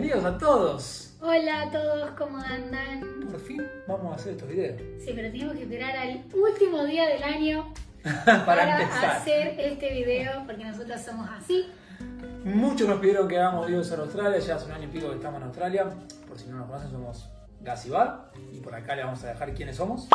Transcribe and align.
bienvenidos 0.00 0.34
a 0.34 0.38
todos. 0.38 1.12
Hola 1.20 1.62
a 1.62 1.70
todos, 1.70 2.10
¿cómo 2.16 2.38
andan? 2.38 3.28
Por 3.30 3.38
fin 3.38 3.62
vamos 3.86 4.12
a 4.12 4.14
hacer 4.14 4.32
estos 4.32 4.48
videos. 4.48 4.80
Sí, 4.98 5.12
pero 5.14 5.30
tenemos 5.30 5.54
que 5.54 5.62
esperar 5.64 5.94
al 5.94 6.24
último 6.32 6.84
día 6.84 7.06
del 7.06 7.22
año 7.22 7.70
para, 8.24 8.80
empezar. 8.80 9.16
hacer 9.16 9.60
este 9.60 9.92
video, 9.92 10.42
porque 10.46 10.64
nosotros 10.64 11.02
somos 11.02 11.28
así. 11.28 11.66
Muchos 12.44 12.88
nos 12.88 12.98
pidieron 12.98 13.28
que 13.28 13.38
hagamos 13.38 13.66
videos 13.66 13.92
en 13.92 14.00
Australia, 14.00 14.38
ya 14.38 14.54
hace 14.54 14.66
un 14.66 14.72
año 14.72 14.84
y 14.84 14.86
pico 14.86 15.10
que 15.10 15.16
estamos 15.16 15.38
en 15.38 15.48
Australia. 15.48 15.86
Por 16.26 16.38
si 16.38 16.48
no 16.48 16.56
nos 16.56 16.66
conocen, 16.68 16.90
somos 16.92 17.28
Gas 17.60 17.84
y 17.84 17.90
Bar, 17.90 18.30
y 18.54 18.60
por 18.60 18.74
acá 18.74 18.96
le 18.96 19.04
vamos 19.04 19.22
a 19.24 19.26
dejar 19.26 19.52
quiénes 19.52 19.76
somos. 19.76 20.08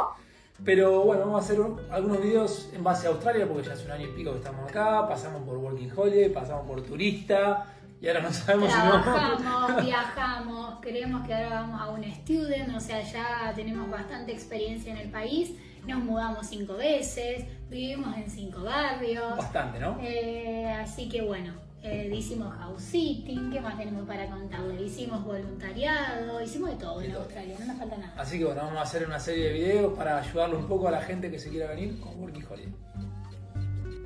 Pero 0.64 1.04
bueno, 1.04 1.26
vamos 1.26 1.44
a 1.44 1.46
hacer 1.46 1.64
algunos 1.92 2.24
videos 2.24 2.72
en 2.74 2.84
base 2.84 3.06
a 3.06 3.12
Australia, 3.12 3.48
porque 3.48 3.68
ya 3.68 3.74
hace 3.74 3.86
un 3.86 3.92
año 3.92 4.08
y 4.08 4.14
pico 4.14 4.32
que 4.32 4.40
estamos 4.40 4.68
acá, 4.68 5.08
pasamos 5.08 5.44
por 5.44 5.58
Working 5.58 5.92
Holiday, 5.96 6.30
pasamos 6.30 6.66
por 6.66 6.82
turista, 6.82 7.68
y 8.06 8.08
ahora 8.08 8.22
no 8.22 8.32
sabemos 8.32 8.72
si 8.72 8.78
no. 8.78 9.82
Viajamos, 9.82 10.80
creemos 10.80 11.26
que 11.26 11.34
ahora 11.34 11.62
vamos 11.62 11.82
a 11.82 11.88
un 11.88 12.04
student, 12.04 12.76
o 12.76 12.80
sea, 12.80 13.02
ya 13.02 13.52
tenemos 13.56 13.90
bastante 13.90 14.32
experiencia 14.32 14.92
en 14.92 15.00
el 15.00 15.10
país. 15.10 15.54
Nos 15.88 16.04
mudamos 16.04 16.46
cinco 16.46 16.76
veces, 16.76 17.46
vivimos 17.68 18.16
en 18.16 18.30
cinco 18.30 18.62
barrios. 18.62 19.36
Bastante, 19.38 19.80
¿no? 19.80 19.98
Eh, 20.04 20.68
así 20.68 21.10
que 21.10 21.24
bueno, 21.24 21.54
eh, 21.82 22.12
hicimos 22.14 22.56
house 22.56 22.84
sitting, 22.84 23.50
¿qué 23.52 23.60
más 23.60 23.76
tenemos 23.76 24.08
para 24.08 24.28
contarle? 24.30 24.84
Hicimos 24.84 25.24
voluntariado, 25.24 26.40
hicimos 26.44 26.70
de 26.70 26.76
todo 26.76 27.02
en 27.02 27.12
Australia, 27.12 27.56
no 27.60 27.66
nos 27.66 27.78
falta 27.78 27.98
nada. 27.98 28.14
Así 28.18 28.38
que 28.38 28.46
bueno, 28.46 28.62
vamos 28.66 28.78
a 28.78 28.82
hacer 28.84 29.08
una 29.08 29.20
serie 29.20 29.46
de 29.46 29.54
videos 29.54 29.98
para 29.98 30.20
ayudarle 30.20 30.58
un 30.58 30.68
poco 30.68 30.88
a 30.88 30.92
la 30.92 31.02
gente 31.02 31.32
que 31.32 31.40
se 31.40 31.50
quiera 31.50 31.70
venir 31.70 32.00
con 32.00 32.20
Working 32.22 32.46
Holiday. 32.48 32.74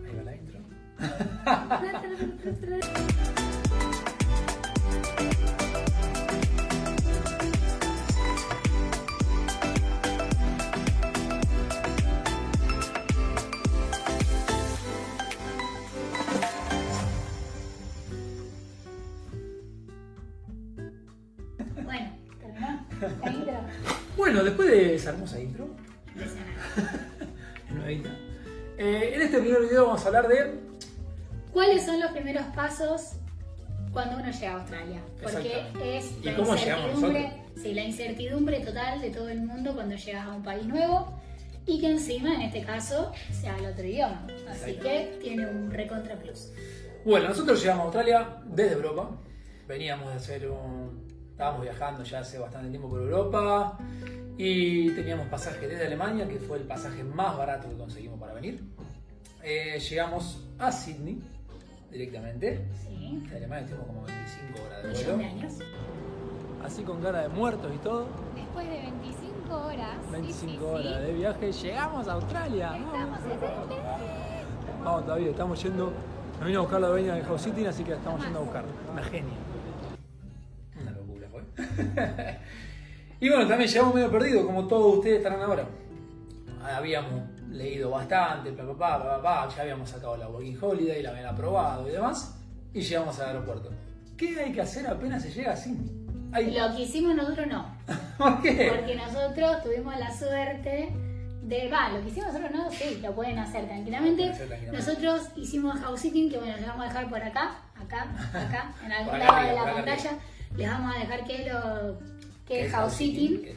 Ahí 0.05 0.15
va 0.15 0.23
la 0.23 0.35
intro. 0.37 0.59
la 23.21 23.31
intro. 23.31 23.53
Bueno, 24.17 24.43
después 24.43 24.69
de 24.69 24.95
esa 24.95 25.11
hermosa 25.11 25.39
intro, 25.39 25.69
eh, 28.77 29.11
en 29.15 29.21
este 29.21 29.39
primer 29.39 29.61
video 29.61 29.85
vamos 29.85 30.03
a 30.03 30.07
hablar 30.07 30.27
de 30.27 30.69
¿Cuáles 31.53 31.85
son 31.85 31.99
los 31.99 32.11
primeros 32.11 32.45
pasos 32.55 33.13
cuando 33.91 34.17
uno 34.17 34.31
llega 34.31 34.51
a 34.51 34.59
Australia? 34.59 35.01
Porque 35.21 35.63
es 35.83 36.11
¿Y 36.21 36.25
la 36.25 36.37
incertidumbre, 36.37 37.33
sí, 37.55 37.73
la 37.73 37.83
incertidumbre 37.83 38.59
total 38.59 39.01
de 39.01 39.09
todo 39.09 39.29
el 39.29 39.41
mundo 39.41 39.73
cuando 39.73 39.95
llegas 39.95 40.27
a 40.27 40.33
un 40.33 40.43
país 40.43 40.65
nuevo 40.65 41.19
y 41.65 41.79
que 41.79 41.89
encima 41.89 42.33
en 42.35 42.41
este 42.41 42.61
caso 42.61 43.11
sea 43.31 43.57
el 43.57 43.65
otro 43.65 43.85
idioma. 43.85 44.25
Así 44.49 44.75
que 44.75 45.17
tiene 45.21 45.47
un 45.47 45.71
recontra 45.71 46.15
plus. 46.17 46.51
Bueno, 47.03 47.29
nosotros 47.29 47.61
llegamos 47.61 47.81
a 47.81 47.85
Australia 47.85 48.37
desde 48.45 48.73
Europa. 48.73 49.09
Veníamos 49.67 50.09
de 50.09 50.15
hacer 50.15 50.49
un. 50.49 51.08
Estábamos 51.39 51.61
viajando 51.61 52.03
ya 52.03 52.19
hace 52.19 52.37
bastante 52.37 52.69
tiempo 52.69 52.89
por 52.89 52.99
Europa 52.99 53.77
y 54.37 54.91
teníamos 54.91 55.25
pasaje 55.27 55.69
desde 55.69 55.85
Alemania, 55.85 56.27
que 56.27 56.37
fue 56.37 56.57
el 56.57 56.65
pasaje 56.65 57.01
más 57.01 57.37
barato 57.37 57.69
que 57.69 57.77
conseguimos 57.77 58.19
para 58.19 58.33
venir. 58.33 58.61
Eh, 59.41 59.79
llegamos 59.79 60.45
a 60.59 60.69
Sydney 60.69 61.21
directamente. 61.89 62.67
Sí. 62.83 63.23
De 63.29 63.37
Alemania 63.37 63.63
estuvimos 63.63 63.87
como 63.87 64.01
25 64.03 64.59
horas 64.65 64.83
de 64.83 65.13
vuelo. 65.13 65.29
años. 65.29 65.53
Así 66.61 66.83
con 66.83 67.01
cara 67.01 67.21
de 67.21 67.29
muertos 67.29 67.71
y 67.73 67.77
todo. 67.77 68.07
Después 68.35 68.67
de 68.67 68.81
25 68.81 69.55
horas. 69.65 70.11
25 70.11 70.51
sí, 70.51 70.57
sí, 70.57 70.65
horas 70.65 71.01
de 71.03 71.13
viaje, 71.13 71.51
llegamos 71.53 72.07
a 72.09 72.13
Australia. 72.15 72.75
Estamos 72.75 73.19
en 73.23 73.31
el 73.31 73.39
Vamos 74.83 75.05
todavía, 75.05 75.29
estamos 75.29 75.63
yendo. 75.63 75.93
Nos 76.37 76.45
vino 76.45 76.59
a 76.59 76.61
buscar 76.63 76.81
la 76.81 76.87
dueña 76.89 77.15
de 77.15 77.23
House 77.23 77.43
City, 77.43 77.65
así 77.65 77.85
que 77.85 77.93
estamos 77.93 78.21
yendo 78.21 78.39
a 78.39 78.41
buscar. 78.41 78.65
Una 78.91 79.03
genia. 79.03 79.37
Y 83.21 83.27
bueno, 83.27 83.47
también 83.47 83.69
llegamos 83.69 83.93
medio 83.93 84.09
perdidos, 84.09 84.45
como 84.45 84.65
todos 84.65 84.97
ustedes 84.99 85.17
estarán 85.17 85.41
ahora. 85.41 85.65
Habíamos 86.63 87.21
leído 87.49 87.89
bastante, 87.89 88.51
pa, 88.53 88.63
pa, 88.65 89.03
pa, 89.03 89.21
pa, 89.21 89.49
ya 89.53 89.63
habíamos 89.63 89.89
sacado 89.89 90.15
la 90.15 90.29
Working 90.29 90.57
Holiday, 90.61 91.01
la 91.03 91.09
habían 91.09 91.25
aprobado 91.25 91.87
y 91.89 91.91
demás, 91.91 92.39
y 92.73 92.79
llegamos 92.81 93.19
al 93.19 93.27
aeropuerto. 93.29 93.71
¿Qué 94.15 94.39
hay 94.39 94.53
que 94.53 94.61
hacer 94.61 94.87
apenas 94.87 95.21
se 95.23 95.31
llega 95.31 95.51
a 95.51 95.55
Sydney? 95.57 95.91
Hay- 96.31 96.51
Lo 96.57 96.73
que 96.75 96.83
hicimos 96.83 97.15
nosotros 97.15 97.47
no. 97.47 97.75
¿Por 98.17 98.41
qué? 98.41 98.71
Porque 98.73 98.95
nosotros 98.95 99.63
tuvimos 99.63 99.97
la 99.97 100.13
suerte 100.17 100.93
de. 101.43 101.69
Va, 101.69 101.89
lo 101.89 102.01
que 102.01 102.09
hicimos 102.09 102.27
nosotros 102.33 102.51
no, 102.53 102.69
sí, 102.71 102.99
lo 103.01 103.13
pueden 103.15 103.39
hacer 103.39 103.65
tranquilamente. 103.65 104.27
Lo 104.27 104.31
pueden 104.31 104.33
hacer 104.35 104.47
tranquilamente. 104.47 104.77
Nosotros 104.93 105.27
hicimos 105.37 105.79
house 105.79 105.99
sitting, 105.99 106.29
que 106.29 106.37
bueno, 106.37 106.55
les 106.55 106.67
vamos 106.67 106.85
a 106.85 106.87
dejar 106.89 107.09
por 107.09 107.21
acá, 107.21 107.57
acá, 107.75 108.03
acá, 108.33 108.71
en 108.85 108.91
algún 108.93 109.19
lado 109.19 109.31
arriba, 109.33 109.49
de 109.49 109.55
la 109.55 109.73
pantalla. 109.73 110.11
Les 110.59 110.69
vamos 110.69 110.93
a 110.93 110.99
dejar 110.99 111.23
qué 111.23 111.41
es 111.41 111.53
lo 111.53 111.99
que 112.45 112.55
¿Qué 112.55 112.65
es 112.65 112.71
house 112.73 112.93
sitting, 112.93 113.47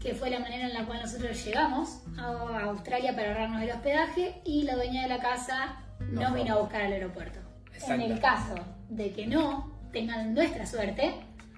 que 0.00 0.14
fue 0.14 0.30
la 0.30 0.38
manera 0.38 0.68
en 0.68 0.72
la 0.72 0.86
cual 0.86 1.00
nosotros 1.02 1.44
llegamos 1.44 2.00
a 2.16 2.62
Australia 2.62 3.14
para 3.14 3.32
ahorrarnos 3.32 3.62
el 3.62 3.70
hospedaje 3.70 4.40
y 4.44 4.62
la 4.62 4.76
dueña 4.76 5.02
de 5.02 5.08
la 5.08 5.20
casa 5.20 5.84
No 6.00 6.22
nos 6.22 6.34
vino 6.34 6.54
a 6.54 6.58
buscar 6.60 6.82
al 6.82 6.92
aeropuerto. 6.92 7.40
En 7.86 8.00
el 8.00 8.18
caso 8.18 8.54
de 8.88 9.12
que 9.12 9.26
no 9.26 9.78
tengan 9.92 10.32
nuestra 10.32 10.64
suerte, 10.64 11.16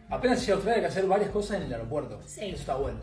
Apenas 0.08 0.40
llega 0.40 0.54
a 0.54 0.56
Australia 0.56 0.74
hay 0.74 0.80
que 0.80 0.86
hacer 0.88 1.06
varias 1.06 1.30
cosas 1.30 1.58
en 1.58 1.62
el 1.64 1.72
aeropuerto. 1.72 2.20
Sí. 2.26 2.46
Eso 2.46 2.56
está 2.56 2.74
bueno. 2.74 2.98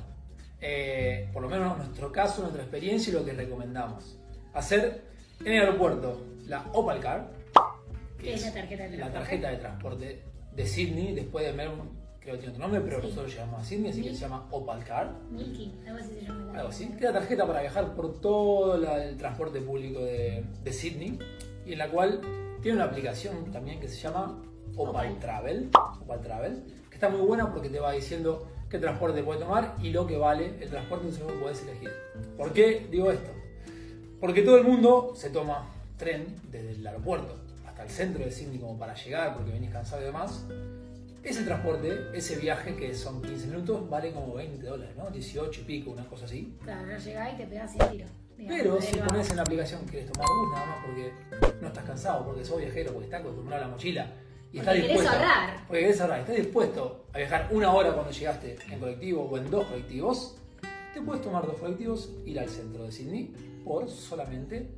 Eh, 0.59 1.29
por 1.31 1.41
lo 1.41 1.47
menos 1.47 1.71
en 1.71 1.85
nuestro 1.85 2.11
caso, 2.11 2.41
nuestra 2.41 2.63
experiencia 2.63 3.11
y 3.11 3.13
lo 3.13 3.23
que 3.23 3.31
recomendamos. 3.31 4.17
Hacer 4.53 5.05
en 5.39 5.53
el 5.53 5.61
aeropuerto 5.61 6.25
la 6.47 6.65
Opal 6.73 6.99
Car, 6.99 7.31
Que 8.19 8.33
es 8.33 8.41
la 8.43 8.53
tarjeta 8.53 8.89
de 8.89 8.97
la 8.97 9.09
tarjeta 9.09 9.51
de 9.51 9.57
transporte 9.57 10.23
de 10.57 10.65
Sydney, 10.67 11.13
después 11.15 11.45
de 11.45 11.53
Melbourne, 11.53 11.89
creo 12.19 12.33
que 12.33 12.39
tiene 12.39 12.53
otro 12.55 12.63
nombre, 12.67 12.81
pero 12.81 12.99
Sí. 13.01 13.07
nosotros 13.07 13.31
llegamos 13.31 13.61
a 13.61 13.63
Sydney, 13.63 13.91
así 13.91 14.01
que 14.01 14.09
se 14.09 14.15
llama 14.21 14.45
Opal 14.51 14.83
Car. 14.83 15.13
Milky, 15.31 15.73
algo 15.87 15.99
así 15.99 16.13
se 16.19 16.25
llama. 16.25 16.51
la- 16.51 16.59
Algo 16.59 16.69
así. 16.69 16.87
Que 16.89 16.95
es 16.95 17.01
la 17.01 17.13
tarjeta 17.13 17.47
para 17.47 17.61
viajar 17.61 17.95
por 17.95 18.19
todo 18.19 18.77
la- 18.77 19.05
el 19.05 19.15
transporte 19.17 19.61
público 19.61 19.99
de, 20.01 20.43
de 20.63 20.73
Sydney 20.73 21.17
y 21.65 21.71
en 21.73 21.77
la 21.79 21.89
cual 21.89 22.19
tiene 22.61 22.75
una 22.77 22.85
aplicación 22.85 23.51
también 23.53 23.79
que 23.79 23.87
se 23.87 23.95
llama 23.97 24.41
Opal. 24.75 25.17
Travel. 25.19 25.69
Opal 26.01 26.21
Travel, 26.21 26.63
que 26.89 26.95
está 26.95 27.07
muy 27.09 27.21
buena 27.21 27.51
porque 27.53 27.69
te 27.69 27.79
va 27.79 27.91
diciendo 27.93 28.47
qué 28.69 28.79
transporte 28.79 29.23
puedes 29.23 29.41
tomar 29.41 29.75
y 29.81 29.91
lo 29.91 30.05
que 30.05 30.17
vale 30.17 30.53
el 30.59 30.69
transporte, 30.69 31.05
vos 31.23 31.33
podés 31.41 31.61
elegir. 31.63 31.91
¿Por 32.35 32.51
qué 32.51 32.87
digo 32.91 33.09
esto? 33.11 33.31
Porque 34.19 34.41
todo 34.41 34.57
el 34.57 34.63
mundo 34.63 35.13
se 35.15 35.29
toma 35.29 35.69
tren 35.97 36.35
desde 36.51 36.71
el 36.71 36.85
aeropuerto 36.87 37.35
hasta 37.77 37.83
el 37.83 37.89
centro 37.91 38.25
de 38.25 38.31
Sydney 38.31 38.57
como 38.59 38.77
para 38.77 38.95
llegar 38.95 39.35
porque 39.35 39.51
venís 39.51 39.69
cansado 39.69 40.01
y 40.01 40.05
demás. 40.05 40.43
Ese 41.23 41.43
transporte, 41.43 42.07
ese 42.13 42.37
viaje 42.37 42.75
que 42.75 42.93
son 42.95 43.21
15 43.21 43.47
minutos, 43.47 43.87
vale 43.89 44.11
como 44.13 44.33
20 44.33 44.65
dólares, 44.65 44.95
¿no? 44.95 45.09
18 45.11 45.61
y 45.61 45.63
pico, 45.63 45.91
una 45.91 46.05
cosa 46.07 46.25
así. 46.25 46.55
Claro, 46.63 46.87
no 46.87 46.97
llegás 46.97 47.33
y 47.33 47.37
te 47.37 47.45
pegás 47.45 47.71
sin 47.71 47.79
tiro. 47.89 48.05
digamos, 48.37 48.61
Pero 48.61 48.81
si 48.81 48.95
bajo. 48.97 49.09
pones 49.09 49.29
en 49.29 49.35
la 49.35 49.41
aplicación 49.43 49.81
que 49.85 49.91
quieres 49.91 50.11
tomar 50.11 50.27
bus, 50.29 50.51
nada 50.53 50.65
más 50.65 50.85
porque 50.85 51.11
no 51.61 51.67
estás 51.67 51.83
cansado, 51.83 52.25
porque 52.25 52.45
sos 52.45 52.57
viajero, 52.59 52.93
porque 52.93 53.05
estás 53.05 53.21
acostumbrado 53.21 53.63
a 53.63 53.67
la 53.67 53.71
mochila 53.73 54.11
y 54.53 54.57
Porque 54.57 54.71
estás 54.71 54.75
dispuesto. 54.75 55.11
ahorrar. 55.11 55.67
Porque 55.67 55.81
querés 55.81 56.01
ahorrar, 56.01 56.19
estás 56.21 56.35
dispuesto 56.35 57.05
a 57.13 57.17
viajar 57.17 57.47
una 57.51 57.73
hora 57.73 57.93
cuando 57.93 58.11
llegaste 58.11 58.57
en 58.71 58.79
colectivo 58.79 59.23
o 59.23 59.37
en 59.37 59.51
dos 59.51 59.65
colectivos, 59.67 60.37
te 60.93 61.01
puedes 61.01 61.21
tomar 61.21 61.45
dos 61.45 61.57
colectivos, 61.59 62.09
ir 62.25 62.39
al 62.39 62.47
centro 62.49 62.83
de 62.85 62.91
Sydney 62.91 63.61
por 63.65 63.87
solamente 63.89 64.69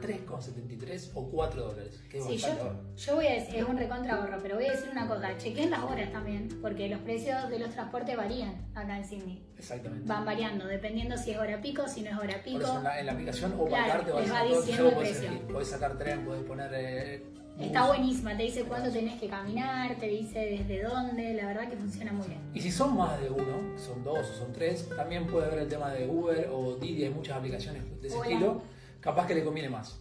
3,73 0.00 1.10
o 1.14 1.28
4 1.30 1.62
dólares. 1.62 2.00
Que 2.10 2.18
es 2.18 2.24
Sí, 2.24 2.36
yo, 2.36 2.48
yo 2.96 3.14
voy 3.16 3.26
a 3.26 3.32
decir, 3.34 3.56
es 3.56 3.64
un 3.64 3.76
recontra 3.78 4.14
ahorro, 4.16 4.38
pero 4.42 4.56
voy 4.56 4.66
a 4.66 4.72
decir 4.72 4.88
una 4.90 5.06
cosa, 5.08 5.36
chequen 5.38 5.70
las 5.70 5.82
horas 5.84 6.10
también, 6.12 6.48
porque 6.60 6.88
los 6.88 7.00
precios 7.00 7.48
de 7.50 7.58
los 7.58 7.70
transportes 7.70 8.16
varían 8.16 8.54
acá 8.74 8.96
en 8.96 9.04
Sydney. 9.04 9.42
Exactamente. 9.58 10.08
Van 10.08 10.24
variando, 10.24 10.66
dependiendo 10.66 11.16
si 11.16 11.32
es 11.32 11.38
hora 11.38 11.60
pico, 11.60 11.86
si 11.88 12.02
no 12.02 12.10
es 12.10 12.16
hora 12.16 12.42
pico. 12.42 12.60
eso 12.62 12.78
en 12.78 12.84
la, 12.84 13.00
en 13.00 13.06
la 13.06 13.12
aplicación 13.12 13.54
o 13.58 13.66
Claro, 13.66 14.04
te 14.04 14.12
va 14.12 14.44
diciendo 14.44 14.88
el 14.88 14.94
podés 14.94 15.18
precio. 15.18 15.48
Podés 15.48 15.68
sacar 15.68 15.98
tren, 15.98 16.24
podés 16.24 16.42
poner. 16.44 16.70
eh, 16.74 17.22
Está 17.58 17.86
buenísima, 17.88 18.34
te 18.34 18.44
dice 18.44 18.62
cuánto 18.64 18.90
tenés 18.90 19.20
que 19.20 19.28
caminar, 19.28 19.94
te 19.96 20.06
dice 20.08 20.38
desde 20.38 20.82
dónde, 20.82 21.34
la 21.34 21.44
verdad 21.46 21.68
que 21.68 21.76
funciona 21.76 22.10
muy 22.10 22.26
bien. 22.26 22.40
Y 22.54 22.60
si 22.62 22.70
son 22.70 22.96
más 22.96 23.20
de 23.20 23.28
uno, 23.28 23.76
son 23.76 24.02
dos 24.02 24.30
o 24.30 24.32
son 24.32 24.50
tres, 24.54 24.88
también 24.96 25.26
puede 25.26 25.46
haber 25.48 25.58
el 25.58 25.68
tema 25.68 25.90
de 25.90 26.08
Uber 26.08 26.48
o 26.50 26.76
Didi, 26.76 27.04
hay 27.04 27.10
muchas 27.10 27.36
aplicaciones 27.36 27.82
de 28.00 28.08
ese 28.08 28.16
Hola. 28.16 28.28
estilo, 28.30 28.62
capaz 29.00 29.26
que 29.26 29.34
le 29.34 29.44
conviene 29.44 29.68
más. 29.68 29.98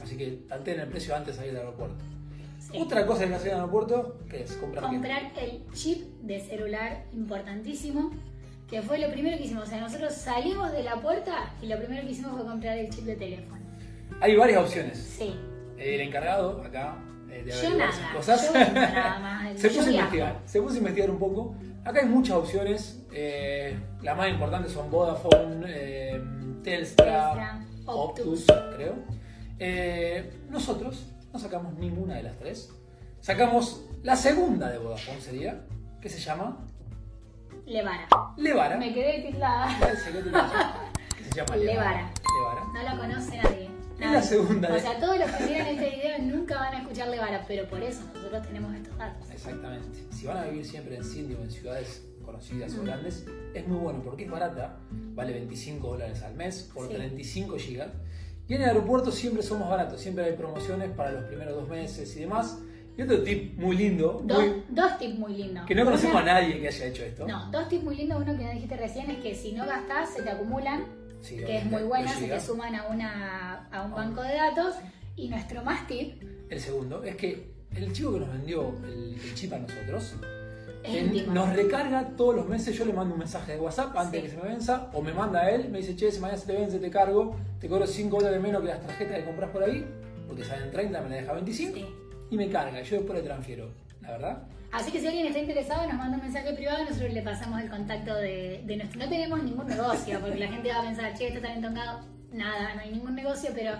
Así 0.00 0.16
que 0.16 0.44
tanteen 0.48 0.80
el 0.80 0.88
precio 0.88 1.14
antes 1.14 1.34
de 1.34 1.38
salir 1.38 1.52
del 1.52 1.62
aeropuerto. 1.62 1.96
Sí. 2.58 2.78
Otra 2.80 3.06
cosa 3.06 3.20
que 3.20 3.24
hay 3.24 3.30
que 3.30 3.36
hacer 3.36 3.48
en 3.48 3.54
el 3.54 3.60
aeropuerto, 3.60 4.18
que 4.28 4.42
es 4.42 4.52
comprar, 4.52 4.84
comprar 4.84 5.32
el 5.40 5.62
chip 5.72 6.02
de 6.22 6.40
celular 6.40 7.04
importantísimo, 7.12 8.10
que 8.68 8.82
fue 8.82 8.98
lo 8.98 9.10
primero 9.10 9.36
que 9.36 9.44
hicimos. 9.44 9.64
O 9.64 9.66
sea, 9.66 9.80
nosotros 9.80 10.14
salimos 10.14 10.70
de 10.72 10.82
la 10.82 10.96
puerta 11.00 11.52
y 11.62 11.66
lo 11.66 11.78
primero 11.78 12.02
que 12.02 12.12
hicimos 12.12 12.32
fue 12.32 12.44
comprar 12.44 12.78
el 12.78 12.88
chip 12.90 13.04
de 13.04 13.16
teléfono. 13.16 13.60
Hay 14.20 14.36
varias 14.36 14.62
opciones. 14.62 14.98
Sí, 14.98 15.34
El 15.78 16.00
encargado 16.02 16.62
acá 16.62 16.96
eh, 17.30 17.42
de 17.44 17.50
Yo 17.52 17.76
nada, 17.76 17.90
esas 17.90 18.10
cosas. 18.14 18.46
yo 18.46 18.52
vendo 18.52 18.80
nada 18.80 19.18
más. 19.18 19.40
se 19.60 19.68
puso 19.70 19.88
a 19.88 19.90
investigar, 19.92 20.38
se 20.44 20.60
puso 20.62 20.74
a 20.74 20.78
investigar 20.78 21.10
un 21.10 21.18
poco. 21.18 21.54
Acá 21.84 22.00
hay 22.00 22.06
muchas 22.08 22.36
opciones. 22.36 23.02
eh, 23.12 23.76
las 24.02 24.16
más 24.16 24.28
importantes 24.28 24.72
son 24.72 24.90
Vodafone, 24.90 25.64
eh, 25.66 26.20
Telstra, 26.62 27.64
Optus, 27.86 28.46
creo. 28.76 28.94
Eh, 29.58 30.40
nosotros 30.48 31.06
no 31.32 31.38
sacamos 31.38 31.74
ninguna 31.74 32.14
de 32.16 32.22
las 32.22 32.38
tres. 32.38 32.70
Sacamos 33.20 33.84
la 34.02 34.16
segunda 34.16 34.70
de 34.70 34.78
Vodafone, 34.78 35.20
sería, 35.20 35.66
que 36.00 36.08
se 36.08 36.18
llama 36.18 36.66
Levara. 37.66 38.08
Levara. 38.36 38.76
Me 38.76 38.92
quedé. 38.92 39.28
El 39.28 39.96
secreto 39.98 40.30
que 41.16 41.24
se 41.24 41.34
llama 41.34 41.56
Levara. 41.56 42.10
Levara. 42.38 42.64
No 42.72 42.82
la 42.82 42.96
conoce 42.96 43.36
nadie. 43.36 43.70
Nadie. 43.98 44.14
la 44.14 44.22
segunda 44.22 44.74
O 44.74 44.78
sea, 44.78 44.98
todos 44.98 45.18
los 45.18 45.30
que 45.30 45.44
miran 45.44 45.66
este 45.66 45.90
video 45.90 46.18
nunca 46.20 46.54
van 46.56 46.74
a 46.74 46.78
escuchar 46.78 47.08
Levara, 47.08 47.44
pero 47.46 47.68
por 47.68 47.82
eso 47.82 48.02
nosotros 48.14 48.46
tenemos 48.46 48.74
estos 48.74 48.96
datos. 48.96 49.30
Exactamente. 49.30 50.06
Si 50.10 50.26
van 50.26 50.38
a 50.38 50.44
vivir 50.44 50.64
siempre 50.64 50.96
en 50.96 51.04
Sydney 51.04 51.34
o 51.34 51.42
en 51.42 51.50
ciudades 51.50 52.02
conocidas 52.30 52.72
Mm. 52.74 52.84
grandes, 52.84 53.26
es 53.54 53.66
muy 53.66 53.78
bueno 53.78 54.00
porque 54.02 54.24
es 54.24 54.30
barata, 54.30 54.76
vale 55.14 55.32
25 55.32 55.88
dólares 55.88 56.22
al 56.22 56.34
mes 56.34 56.70
por 56.74 56.86
Sí. 56.88 56.94
35 56.94 57.56
gigas. 57.58 57.88
Y 58.48 58.54
en 58.54 58.62
el 58.62 58.68
aeropuerto 58.68 59.12
siempre 59.12 59.42
somos 59.42 59.68
baratos, 59.68 60.00
siempre 60.00 60.24
hay 60.24 60.32
promociones 60.32 60.90
para 60.90 61.12
los 61.12 61.24
primeros 61.24 61.54
dos 61.54 61.68
meses 61.68 62.16
y 62.16 62.20
demás. 62.20 62.58
Y 62.96 63.02
otro 63.02 63.22
tip 63.22 63.56
muy 63.56 63.76
lindo, 63.76 64.20
Dos, 64.24 64.38
muy- 64.40 64.62
dos 64.68 64.98
tips 64.98 65.18
muy 65.18 65.34
lindos. 65.34 65.64
que 65.66 65.74
no 65.74 65.84
conocemos 65.84 66.20
Una- 66.22 66.36
a 66.36 66.40
nadie 66.40 66.60
que 66.60 66.68
haya 66.68 66.86
hecho 66.86 67.04
esto. 67.04 67.26
No, 67.26 67.50
dos 67.50 67.68
tips 67.68 67.84
muy 67.84 67.94
lindos. 67.96 68.20
Uno 68.20 68.36
que 68.36 68.42
nos 68.44 68.54
dijiste 68.54 68.76
recién 68.76 69.10
es 69.10 69.18
que 69.22 69.34
si 69.34 69.52
no 69.52 69.64
gastás, 69.66 70.10
se 70.14 70.22
te 70.22 70.30
acumulan, 70.30 70.84
Sí, 71.22 71.36
que 71.36 71.58
es 71.58 71.64
muy 71.66 71.82
bueno, 71.84 72.10
se 72.10 72.26
te 72.26 72.40
suman 72.40 72.74
a, 72.74 72.88
una, 72.88 73.68
a 73.70 73.82
un 73.84 73.92
Ah. 73.92 73.96
banco 73.96 74.22
de 74.22 74.34
datos. 74.34 74.74
Y 75.16 75.28
nuestro 75.28 75.62
más 75.62 75.86
tip 75.86 76.20
El 76.50 76.60
segundo 76.60 77.04
es 77.04 77.14
que 77.16 77.52
el 77.76 77.92
chico 77.92 78.12
que 78.14 78.20
nos 78.20 78.32
vendió 78.32 78.74
el, 78.84 79.14
el 79.14 79.34
chip 79.34 79.52
a 79.52 79.58
nosotros 79.58 80.14
Él 80.84 81.26
nos 81.32 81.52
recarga 81.54 82.08
todos 82.16 82.34
los 82.34 82.48
meses, 82.48 82.76
yo 82.76 82.84
le 82.86 82.92
mando 82.92 83.12
un 83.14 83.18
mensaje 83.18 83.52
de 83.52 83.60
WhatsApp 83.60 83.94
antes 83.96 84.10
Sí. 84.10 84.16
de 84.16 84.22
que 84.22 84.28
se 84.30 84.36
me 84.42 84.48
venza, 84.48 84.88
o 84.94 85.02
me 85.02 85.12
manda 85.12 85.40
a 85.42 85.50
él, 85.50 85.68
me 85.68 85.78
dice, 85.78 85.94
che, 85.94 86.10
si 86.10 86.20
mañana 86.20 86.38
se 86.38 86.46
te 86.46 86.52
vence, 86.54 86.78
te 86.78 86.90
cargo, 86.90 87.36
te 87.60 87.68
cobro 87.68 87.86
5 87.86 88.16
dólares 88.18 88.40
menos 88.40 88.62
que 88.62 88.68
las 88.68 88.80
tarjetas 88.80 89.18
que 89.18 89.24
compras 89.24 89.50
por 89.50 89.62
ahí, 89.62 89.84
porque 90.26 90.44
salen 90.44 90.70
30, 90.70 91.00
me 91.02 91.10
la 91.10 91.16
deja 91.16 91.32
25, 91.34 91.74
Sí. 91.76 91.86
y 92.30 92.36
me 92.36 92.48
carga, 92.48 92.80
yo 92.82 92.96
después 92.96 93.18
le 93.18 93.24
transfiero, 93.24 93.70
la 94.00 94.10
verdad. 94.12 94.42
Así 94.72 94.92
que 94.92 95.00
si 95.00 95.06
alguien 95.08 95.26
está 95.26 95.40
interesado, 95.40 95.84
nos 95.86 95.96
manda 95.96 96.16
un 96.16 96.22
mensaje 96.22 96.52
privado 96.54 96.84
nosotros 96.84 97.12
le 97.12 97.22
pasamos 97.22 97.60
el 97.60 97.68
contacto 97.68 98.14
de, 98.14 98.62
de 98.64 98.76
nuestro. 98.76 99.00
No 99.00 99.08
tenemos 99.08 99.42
ningún 99.42 99.66
negocio, 99.66 100.20
porque 100.20 100.38
la 100.38 100.46
gente 100.46 100.68
va 100.70 100.78
a 100.78 100.82
pensar, 100.84 101.12
che, 101.14 101.26
está 101.28 101.48
bien 101.48 101.60
tocado. 101.60 102.00
Nada, 102.32 102.74
no 102.76 102.80
hay 102.80 102.92
ningún 102.92 103.16
negocio, 103.16 103.50
pero 103.52 103.72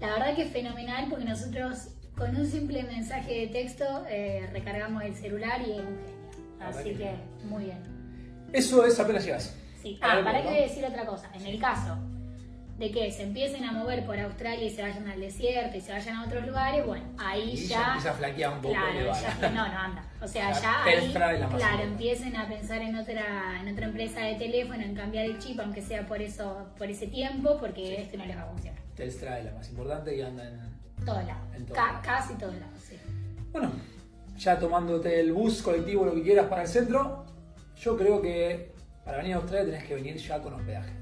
la 0.00 0.06
verdad 0.08 0.34
que 0.36 0.42
es 0.42 0.52
fenomenal 0.52 1.06
porque 1.08 1.24
nosotros 1.24 1.88
con 2.18 2.36
un 2.36 2.46
simple 2.46 2.82
mensaje 2.82 3.32
de 3.40 3.46
texto 3.48 3.84
eh, 4.10 4.46
recargamos 4.52 5.02
el 5.04 5.14
celular 5.14 5.60
y 5.66 5.72
es 5.72 5.78
un 5.78 5.96
Así 6.68 6.94
que 6.94 7.14
muy 7.44 7.64
bien. 7.64 7.78
Eso 8.52 8.84
es 8.86 8.98
apenas 9.00 9.24
llegas. 9.24 9.54
Sí. 9.82 9.98
Ah, 10.02 10.20
para 10.24 10.42
que 10.42 10.48
voy 10.48 10.58
a 10.58 10.62
decir 10.62 10.84
otra 10.84 11.04
cosa. 11.06 11.28
En 11.34 11.46
el 11.46 11.60
caso 11.60 11.96
de 12.78 12.90
que 12.90 13.10
se 13.10 13.22
empiecen 13.22 13.64
a 13.64 13.72
mover 13.72 14.04
por 14.04 14.18
Australia 14.20 14.64
y 14.66 14.70
se 14.70 14.82
vayan 14.82 15.08
al 15.08 15.18
desierto 15.18 15.76
y 15.76 15.80
se 15.80 15.92
vayan 15.92 16.16
a 16.16 16.24
otros 16.26 16.46
lugares, 16.46 16.84
bueno, 16.86 17.04
ahí 17.18 17.52
Y 17.52 17.66
ya 17.66 17.86
empieza 17.86 18.10
a 18.10 18.14
flaquear 18.14 18.52
un 18.52 18.60
poco 18.60 18.74
Claro, 18.74 19.12
ya- 19.40 19.50
no, 19.50 19.66
no 19.68 19.78
anda. 19.78 20.04
O 20.20 20.28
sea, 20.28 20.50
La 20.50 20.60
ya 20.60 20.84
ahí, 20.84 20.94
es 21.06 21.14
la 21.14 21.48
más 21.48 21.54
claro, 21.56 21.82
empiecen 21.84 22.36
a 22.36 22.46
pensar 22.48 22.82
en 22.82 22.96
otra, 22.96 23.60
en 23.62 23.72
otra 23.72 23.86
empresa 23.86 24.20
de 24.20 24.34
teléfono, 24.34 24.82
en 24.82 24.94
cambiar 24.94 25.24
el 25.24 25.38
chip, 25.38 25.58
aunque 25.60 25.80
sea 25.80 26.06
por 26.06 26.20
eso, 26.20 26.68
por 26.76 26.90
ese 26.90 27.06
tiempo, 27.06 27.56
porque 27.58 28.02
este 28.02 28.18
no 28.18 28.26
les 28.26 28.36
va 28.36 28.42
a 28.42 28.46
funcionar. 28.46 28.80
Telstra 28.94 29.38
es 29.38 29.44
la 29.46 29.52
más 29.52 29.68
importante 29.70 30.14
y 30.16 30.20
anda 30.20 30.44
en... 30.46 30.60
Todos 31.04 31.24
lados. 31.24 31.42
En 31.54 31.64
todos 31.66 31.78
Ca- 31.78 31.86
lados. 31.92 32.00
Casi 32.06 32.34
todos 32.34 32.54
lados, 32.56 32.78
sí. 32.86 32.96
Bueno, 33.52 33.70
ya 34.38 34.58
tomándote 34.58 35.20
el 35.20 35.32
bus, 35.32 35.62
colectivo, 35.62 36.04
lo 36.04 36.14
que 36.14 36.22
quieras 36.22 36.46
para 36.46 36.62
el 36.62 36.68
centro, 36.68 37.24
yo 37.80 37.96
creo 37.96 38.20
que 38.22 38.72
para 39.04 39.18
venir 39.18 39.34
a 39.34 39.36
Australia 39.36 39.66
tenés 39.72 39.84
que 39.88 39.94
venir 39.94 40.16
ya 40.16 40.40
con 40.42 40.54
hospedaje. 40.54 40.92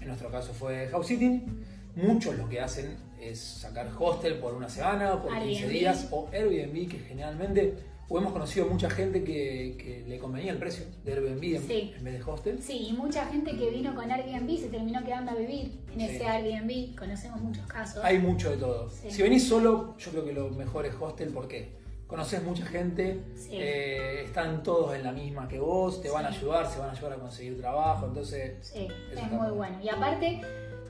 En 0.00 0.08
nuestro 0.08 0.30
caso 0.30 0.52
fue 0.52 0.88
house 0.88 1.06
sitting. 1.06 1.64
Muchos 1.96 2.36
lo 2.36 2.48
que 2.48 2.60
hacen 2.60 2.96
es 3.20 3.38
sacar 3.40 3.90
hostel 3.98 4.34
por 4.38 4.54
una 4.54 4.68
semana, 4.68 5.20
por 5.22 5.32
15 5.32 5.44
Airbnb. 5.64 5.70
días, 5.72 6.08
o 6.10 6.28
Airbnb, 6.32 6.88
que 6.88 6.98
generalmente, 6.98 7.74
o 8.08 8.18
hemos 8.18 8.32
conocido 8.34 8.66
mucha 8.66 8.90
gente 8.90 9.24
que, 9.24 9.76
que 9.78 10.04
le 10.06 10.18
convenía 10.18 10.52
el 10.52 10.58
precio 10.58 10.84
de 11.04 11.12
Airbnb 11.14 11.42
en, 11.56 11.62
Sí. 11.66 11.94
en 11.96 12.04
vez 12.04 12.14
de 12.24 12.30
hostel. 12.30 12.62
Sí, 12.62 12.88
y 12.90 12.92
mucha 12.92 13.24
gente 13.26 13.56
que 13.56 13.70
vino 13.70 13.94
con 13.94 14.10
Airbnb 14.10 14.58
se 14.58 14.68
terminó 14.68 15.02
quedando 15.02 15.30
a 15.32 15.34
vivir 15.36 15.72
en 15.94 15.98
Sí. 16.00 16.06
ese 16.06 16.26
Airbnb. 16.26 16.94
Conocemos 16.98 17.40
muchos 17.40 17.66
casos. 17.66 18.04
Hay 18.04 18.18
mucho 18.18 18.50
de 18.50 18.58
todo. 18.58 18.90
Sí. 18.90 19.10
Si 19.10 19.22
venís 19.22 19.48
solo, 19.48 19.96
yo 19.96 20.10
creo 20.10 20.24
que 20.26 20.32
lo 20.34 20.50
mejor 20.50 20.84
es 20.84 20.94
hostel 21.00 21.30
porque 21.30 21.70
conoces 22.06 22.42
mucha 22.42 22.64
gente, 22.66 23.20
Sí. 23.34 23.50
eh, 23.52 24.22
están 24.24 24.62
todos 24.62 24.94
en 24.94 25.02
la 25.02 25.12
misma 25.12 25.48
que 25.48 25.58
vos, 25.58 26.00
te 26.00 26.10
van 26.10 26.24
a 26.24 26.28
ayudar, 26.28 26.66
se 26.70 26.78
van 26.78 26.90
a 26.90 26.92
ayudar 26.92 27.12
a 27.14 27.16
conseguir 27.16 27.58
trabajo, 27.60 28.06
entonces 28.06 28.54
Sí, 28.60 28.86
es 29.12 29.22
muy 29.30 29.38
bueno. 29.38 29.54
bueno. 29.54 29.78
Y 29.82 29.88
aparte, 29.88 30.40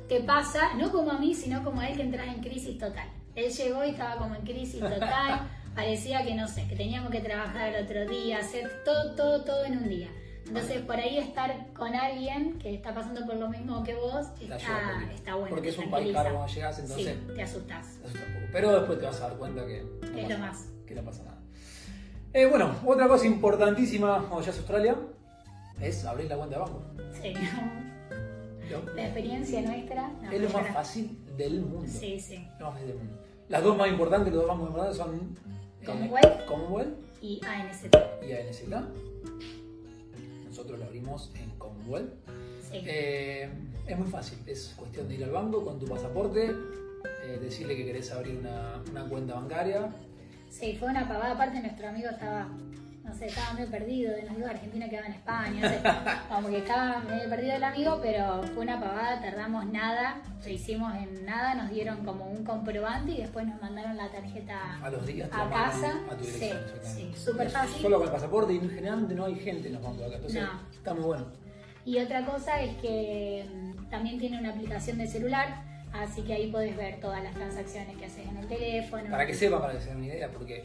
te 0.08 0.20
pasa, 0.20 0.74
no 0.74 0.92
como 0.92 1.10
a 1.12 1.18
mí, 1.18 1.34
sino 1.34 1.64
como 1.64 1.80
a 1.80 1.88
él 1.88 1.96
que 1.96 2.02
entras 2.02 2.28
en 2.28 2.40
crisis 2.42 2.78
total. 2.78 3.08
Él 3.34 3.50
llegó 3.50 3.84
y 3.84 3.90
estaba 3.90 4.16
como 4.18 4.34
en 4.34 4.42
crisis 4.42 4.80
total, 4.80 5.48
parecía 5.74 6.22
que 6.24 6.34
no 6.34 6.48
sé, 6.48 6.66
que 6.68 6.76
teníamos 6.76 7.10
que 7.10 7.20
trabajar 7.20 7.74
el 7.74 7.84
otro 7.84 8.06
día, 8.06 8.38
hacer 8.38 8.82
todo, 8.84 9.14
todo, 9.14 9.44
todo 9.44 9.64
en 9.64 9.78
un 9.78 9.88
día. 9.88 10.08
Entonces, 10.48 10.82
por 10.82 10.96
ahí 10.96 11.18
estar 11.18 11.72
con 11.72 11.94
alguien 11.94 12.58
que 12.58 12.74
está 12.74 12.94
pasando 12.94 13.26
por 13.26 13.34
lo 13.36 13.48
mismo 13.48 13.82
que 13.82 13.94
vos 13.94 14.26
está, 14.40 14.56
está 15.12 15.34
bueno. 15.34 15.48
Porque 15.50 15.70
es 15.70 15.78
un 15.78 15.90
país 15.90 16.12
caro 16.14 16.34
cuando 16.34 16.52
llegas, 16.54 16.78
entonces 16.78 17.06
Sí, 17.26 17.34
te 17.34 17.42
asustas. 17.42 17.98
te 18.00 18.06
asusta 18.08 18.26
un 18.26 18.34
poco. 18.34 18.46
Pero 18.52 18.72
después 18.78 18.98
te 19.00 19.04
vas 19.06 19.20
a 19.20 19.28
dar 19.28 19.36
cuenta 19.38 19.66
que 19.66 19.82
no, 19.82 20.06
Es 20.18 20.22
pasa, 20.24 20.28
lo 20.28 20.38
más. 20.38 20.68
que 20.86 20.94
no 20.94 21.02
pasa 21.02 21.22
nada. 21.24 21.38
Eh, 22.32 22.46
bueno, 22.46 22.74
otra 22.84 23.08
cosa 23.08 23.26
importantísima 23.26 24.18
cuando 24.20 24.40
llegas 24.40 24.56
a 24.56 24.58
Australia 24.58 24.96
es 25.80 26.04
abrir 26.04 26.28
la 26.28 26.36
cuenta 26.36 26.56
de 26.56 26.62
banco. 26.62 26.82
Sí. 27.20 27.34
Lo- 28.70 28.94
La 28.94 29.02
experiencia 29.04 29.62
nuestra. 29.62 30.08
no, 30.22 30.30
es 30.32 30.40
lo 30.42 30.50
más 30.50 30.68
fácil 30.74 31.18
del 31.36 31.60
mundo. 31.62 31.86
Sí, 31.88 32.18
sí. 32.18 32.46
Lo 32.58 32.66
más 32.66 32.74
fácil 32.74 32.88
del 32.88 32.96
mundo. 32.98 33.18
Las 33.48 33.62
dos 33.62 33.76
más 33.76 33.88
importantes, 33.88 34.32
los 34.34 34.44
dos 34.46 34.56
más 34.58 34.66
importantes 34.66 34.96
son 34.96 35.36
eh, 35.80 35.84
Commonwealth. 35.86 36.44
Commonwealth 36.46 36.94
Y 37.22 37.40
ANST. 37.46 37.96
y 38.26 38.32
ANZ. 38.32 38.62
Nosotros 40.56 40.78
lo 40.78 40.86
abrimos 40.86 41.30
en 41.34 41.50
Commonwealth. 41.58 42.14
Sí. 42.62 42.80
Eh, 42.86 43.46
es 43.86 43.98
muy 43.98 44.08
fácil, 44.08 44.38
es 44.46 44.72
cuestión 44.74 45.06
de 45.06 45.16
ir 45.16 45.24
al 45.24 45.30
banco 45.30 45.62
con 45.62 45.78
tu 45.78 45.84
pasaporte, 45.84 46.46
eh, 46.46 47.38
decirle 47.42 47.76
que 47.76 47.84
querés 47.84 48.10
abrir 48.10 48.38
una, 48.38 48.82
una 48.90 49.06
cuenta 49.06 49.34
bancaria. 49.34 49.94
Sí, 50.48 50.74
fue 50.80 50.88
una 50.88 51.06
pavada. 51.06 51.34
Aparte, 51.34 51.60
nuestro 51.60 51.88
amigo 51.88 52.08
estaba, 52.08 52.48
no 53.06 53.14
sé, 53.14 53.26
estaba 53.26 53.52
medio 53.54 53.70
perdido. 53.70 54.12
Nos 54.26 54.36
dijo 54.36 54.48
Argentina 54.48 54.88
que 54.88 55.00
va 55.00 55.06
en 55.06 55.12
España, 55.12 55.60
no 55.62 55.68
sé. 55.68 55.80
Como 56.28 56.48
que 56.48 56.58
estaba 56.58 56.98
medio 57.00 57.28
perdido 57.30 57.54
el 57.56 57.64
amigo, 57.64 57.98
pero 58.02 58.42
fue 58.54 58.64
una 58.64 58.80
pavada. 58.80 59.20
Tardamos 59.20 59.64
nada, 59.66 60.20
lo 60.44 60.50
hicimos 60.50 60.92
en 60.96 61.24
nada. 61.24 61.54
Nos 61.54 61.70
dieron 61.70 62.04
como 62.04 62.24
un 62.26 62.44
comprobante 62.44 63.12
y 63.12 63.18
después 63.18 63.46
nos 63.46 63.60
mandaron 63.62 63.96
la 63.96 64.10
tarjeta 64.10 64.78
A 64.82 64.90
los 64.90 65.06
días 65.06 65.28
a 65.32 65.48
casa. 65.48 65.92
a 66.10 66.16
tu 66.16 66.24
Sí, 66.24 66.50
sí, 66.82 67.12
súper 67.16 67.48
fácil. 67.50 67.80
Solo 67.82 67.98
con 67.98 68.06
el 68.08 68.12
pasaporte 68.12 68.52
y 68.52 68.60
generalmente 68.60 69.14
no 69.14 69.24
hay 69.26 69.36
gente 69.36 69.68
en 69.68 69.74
los 69.74 69.82
bancos 69.82 70.02
acá, 70.06 70.16
entonces 70.16 70.42
No. 70.42 70.48
está 70.72 70.94
muy 70.94 71.04
bueno. 71.04 71.26
Y 71.84 71.98
otra 72.00 72.26
cosa 72.26 72.60
es 72.60 72.76
que 72.78 73.46
mm, 73.54 73.88
también 73.90 74.18
tiene 74.18 74.40
una 74.40 74.50
aplicación 74.50 74.98
de 74.98 75.06
celular, 75.06 75.62
así 75.92 76.22
que 76.22 76.34
ahí 76.34 76.50
podés 76.50 76.76
ver 76.76 76.98
todas 77.00 77.22
las 77.22 77.32
transacciones 77.34 77.96
que 77.96 78.06
haces 78.06 78.26
en 78.26 78.36
el 78.38 78.46
teléfono. 78.48 79.08
Para 79.08 79.24
que 79.26 79.34
sepan, 79.34 79.60
para 79.60 79.74
que 79.74 79.80
se 79.80 79.88
den 79.90 79.98
una 79.98 80.06
idea, 80.06 80.28
porque 80.30 80.64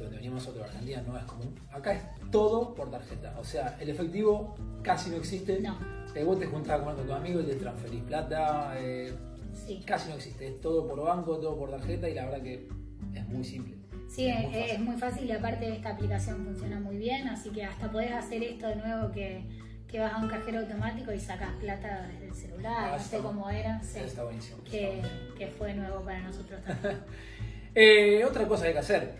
de 0.00 0.04
donde 0.04 0.16
venimos 0.18 0.42
nosotros, 0.44 0.66
Argentina, 0.66 1.02
no 1.06 1.16
es 1.18 1.24
común. 1.24 1.54
Acá 1.72 1.92
es 1.94 2.02
todo 2.30 2.74
por 2.74 2.90
tarjeta. 2.90 3.34
O 3.38 3.44
sea, 3.44 3.76
el 3.80 3.88
efectivo 3.90 4.54
casi 4.82 5.10
no 5.10 5.16
existe. 5.16 5.60
No. 5.60 5.78
Eh, 6.14 6.24
vos 6.24 6.38
te 6.38 6.46
juntás 6.46 6.72
a 6.76 6.80
comer 6.80 6.96
con 6.96 7.06
tu 7.06 7.12
amigo 7.12 7.40
y 7.40 7.44
te 7.44 7.54
transferís 7.56 8.02
plata. 8.02 8.74
eh, 8.78 9.12
Sí. 9.52 9.82
casi 9.84 10.08
no 10.10 10.14
existe. 10.16 10.46
Es 10.46 10.60
todo 10.60 10.86
por 10.86 11.02
banco, 11.02 11.36
todo 11.38 11.56
por 11.58 11.70
tarjeta 11.70 12.08
y 12.08 12.14
la 12.14 12.24
verdad 12.26 12.42
que 12.42 12.68
es 13.14 13.28
muy 13.28 13.42
simple. 13.44 13.76
Sí, 14.08 14.28
Es 14.28 14.38
muy 14.44 14.52
fácil. 14.52 14.70
es 14.70 14.80
muy 14.80 14.96
fácil 14.96 15.24
y 15.26 15.32
aparte 15.32 15.72
esta 15.72 15.90
aplicación 15.90 16.44
funciona 16.44 16.78
muy 16.80 16.96
bien, 16.98 17.26
así 17.28 17.50
que 17.50 17.64
hasta 17.64 17.90
podés 17.90 18.12
hacer 18.12 18.42
esto 18.42 18.68
de 18.68 18.76
nuevo 18.76 19.10
que, 19.12 19.44
que 19.88 19.98
vas 20.00 20.12
a 20.14 20.18
un 20.18 20.28
cajero 20.28 20.60
automático 20.60 21.12
y 21.12 21.18
sacas 21.20 21.52
plata 21.60 22.06
desde 22.12 22.26
el 22.28 22.34
celular, 22.34 22.90
Ah, 22.92 22.96
no 22.96 23.02
sé 23.04 23.18
cómo 23.18 23.50
era, 23.50 23.80
sí, 23.82 23.98
Está 24.00 24.22
buenísimo. 24.24 24.58
está 24.58 24.70
que, 24.70 24.86
buenísimo. 24.86 25.34
que 25.36 25.46
fue 25.48 25.74
nuevo 25.74 26.00
para 26.04 26.20
nosotros 26.22 26.60
también. 26.64 26.98
Eh, 27.74 28.24
otra 28.24 28.48
cosa 28.48 28.62
que 28.62 28.68
hay 28.68 28.74
que 28.74 28.80
hacer. 28.80 29.14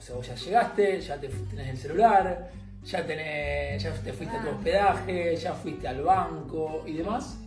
O 0.00 0.02
sea, 0.02 0.16
vos 0.16 0.26
ya 0.26 0.34
llegaste, 0.34 1.00
ya 1.00 1.20
te, 1.20 1.28
tenés 1.28 1.68
el 1.68 1.76
celular, 1.76 2.50
ya, 2.82 3.06
tenés, 3.06 3.82
ya 3.82 3.92
te 3.92 4.12
fuiste 4.14 4.34
a 4.34 4.40
tu 4.42 4.48
Ah. 4.48 4.52
hospedaje, 4.56 5.36
ya 5.36 5.52
fuiste 5.52 5.86
al 5.86 6.02
banco 6.02 6.82
y 6.86 6.94
demás. 6.94 7.38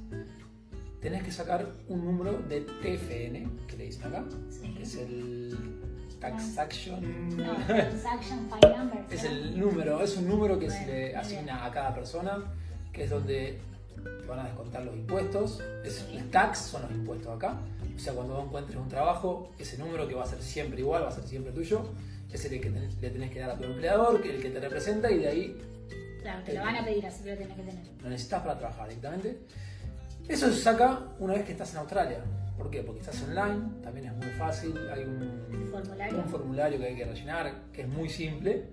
Tenés 1.01 1.23
que 1.23 1.31
sacar 1.31 1.65
un 1.89 2.05
número 2.05 2.33
de 2.47 2.61
TFN, 2.61 3.49
que 3.67 3.75
le 3.75 3.85
dicen 3.85 4.05
acá, 4.05 4.23
Sí. 4.49 4.73
que 4.77 4.83
es 4.83 4.95
el 4.97 5.57
Taxaction. 6.21 7.35
No, 7.35 7.53
Transaction 7.65 8.47
File 8.49 8.77
Number. 8.77 8.99
es 9.09 9.23
¿no? 9.23 9.29
el 9.29 9.59
número, 9.59 10.01
es 10.03 10.15
un 10.15 10.27
número 10.29 10.57
que 10.59 10.69
se 10.69 10.85
le 10.85 11.15
asigna 11.17 11.65
a 11.65 11.71
cada 11.71 11.93
persona, 11.93 12.37
que 12.93 13.03
es 13.05 13.09
donde 13.09 13.59
te 14.21 14.25
van 14.27 14.39
a 14.39 14.43
descontar 14.45 14.83
los 14.83 14.95
impuestos. 14.95 15.59
Es, 15.83 16.05
el 16.13 16.29
tax 16.29 16.59
son 16.59 16.83
los 16.83 16.91
impuestos 16.91 17.35
acá. 17.35 17.57
O 17.95 17.99
sea, 17.99 18.13
cuando 18.13 18.35
vos 18.35 18.45
encuentres 18.45 18.77
un 18.77 18.87
trabajo, 18.87 19.51
ese 19.59 19.77
número 19.77 20.07
que 20.07 20.13
va 20.15 20.23
a 20.23 20.27
ser 20.27 20.41
siempre 20.41 20.79
igual, 20.79 21.03
va 21.03 21.09
a 21.09 21.11
ser 21.11 21.25
siempre 21.25 21.51
tuyo, 21.51 21.89
es 22.37 22.45
el 22.45 22.61
que 22.61 22.69
tenés- 22.71 22.95
le 23.01 23.09
tenés 23.09 23.31
que 23.31 23.39
dar 23.39 23.51
a 23.51 23.57
tu 23.57 23.63
empleador, 23.65 24.21
que 24.21 24.29
es 24.29 24.35
el 24.35 24.41
que 24.41 24.49
te 24.49 24.59
representa 24.59 25.11
y 25.11 25.19
de 25.19 25.27
ahí 25.27 25.61
Claro, 26.21 26.41
te 26.43 26.53
lo 26.53 26.61
van 26.61 26.75
a 26.77 26.85
pedir, 26.85 27.05
así 27.05 27.23
que 27.23 27.31
lo 27.31 27.37
tenés 27.37 27.55
que 27.57 27.63
tener. 27.63 27.85
lo 28.01 28.09
necesitas 28.09 28.41
para 28.43 28.57
trabajar 28.57 28.87
directamente. 28.87 29.37
Eso 30.27 30.49
se 30.53 30.61
saca 30.61 30.99
una 31.19 31.33
vez 31.33 31.43
que 31.43 31.51
estás 31.51 31.71
en 31.73 31.79
Australia. 31.79 32.19
¿Por 32.57 32.69
qué? 32.69 32.81
Porque 32.81 33.01
estás 33.01 33.21
online, 33.23 33.81
también 33.81 34.05
es 34.07 34.13
muy 34.13 34.27
fácil, 34.37 34.73
hay 34.93 35.03
un 35.03 35.67
Formulario. 35.71 36.17
un 36.19 36.29
formulario 36.29 36.79
que 36.79 36.85
hay 36.85 36.95
que 36.95 37.05
rellenar, 37.05 37.53
que 37.73 37.81
es 37.81 37.87
muy 37.87 38.07
simple, 38.07 38.63